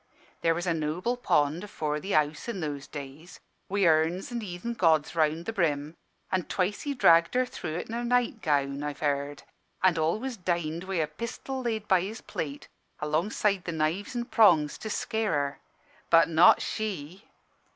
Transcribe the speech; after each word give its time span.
There 0.41 0.55
was 0.55 0.65
a 0.65 0.73
noble 0.73 1.15
pond 1.15 1.63
afore 1.63 1.99
the 1.99 2.13
house, 2.13 2.49
i' 2.49 2.53
those 2.53 2.87
days, 2.87 3.39
wi' 3.69 3.85
urns 3.85 4.31
an' 4.31 4.41
heathen 4.41 4.73
gods 4.73 5.15
around 5.15 5.45
the 5.45 5.53
brim, 5.53 5.93
an' 6.31 6.45
twice 6.45 6.81
he 6.81 6.95
dragged 6.95 7.35
her 7.35 7.45
through 7.45 7.75
it 7.75 7.87
in 7.87 7.93
her 7.93 8.03
night 8.03 8.41
gown, 8.41 8.81
I've 8.81 9.01
heerd, 9.01 9.43
an' 9.83 9.99
always 9.99 10.37
dined 10.37 10.85
wi' 10.85 10.95
a 10.95 11.05
pistol 11.05 11.61
laid 11.61 11.87
by 11.87 12.01
his 12.01 12.19
plate, 12.21 12.67
alongside 12.99 13.65
the 13.65 13.71
knives 13.71 14.15
an' 14.15 14.25
prongs, 14.25 14.79
to 14.79 14.89
scare 14.89 15.33
her. 15.33 15.59
But 16.09 16.29
not 16.29 16.63
she! 16.63 17.25